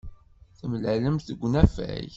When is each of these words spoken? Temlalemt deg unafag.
Temlalemt 0.59 1.25
deg 1.27 1.39
unafag. 1.45 2.07